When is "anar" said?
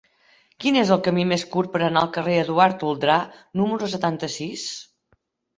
1.89-2.03